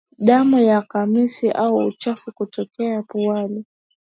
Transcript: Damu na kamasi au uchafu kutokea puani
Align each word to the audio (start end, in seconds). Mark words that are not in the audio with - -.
Damu 0.17 0.59
na 0.59 0.81
kamasi 0.81 1.51
au 1.51 1.75
uchafu 1.77 2.31
kutokea 2.31 3.01
puani 3.07 3.65